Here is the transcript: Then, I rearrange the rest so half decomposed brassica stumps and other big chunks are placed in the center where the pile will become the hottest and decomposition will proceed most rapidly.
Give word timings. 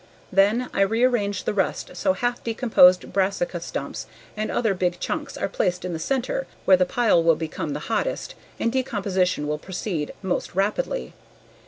Then, 0.31 0.67
I 0.73 0.81
rearrange 0.81 1.43
the 1.43 1.53
rest 1.53 1.91
so 1.95 2.13
half 2.13 2.43
decomposed 2.43 3.13
brassica 3.13 3.59
stumps 3.59 4.07
and 4.35 4.49
other 4.49 4.73
big 4.73 4.99
chunks 4.99 5.37
are 5.37 5.47
placed 5.47 5.85
in 5.85 5.93
the 5.93 5.99
center 5.99 6.47
where 6.65 6.75
the 6.75 6.87
pile 6.87 7.21
will 7.21 7.35
become 7.35 7.73
the 7.73 7.81
hottest 7.81 8.33
and 8.59 8.71
decomposition 8.71 9.47
will 9.47 9.59
proceed 9.59 10.15
most 10.23 10.55
rapidly. 10.55 11.13